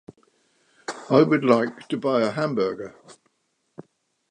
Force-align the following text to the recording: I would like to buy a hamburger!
I 1.11 1.21
would 1.21 1.45
like 1.45 1.87
to 1.89 1.95
buy 1.97 2.23
a 2.23 2.31
hamburger! 2.31 2.95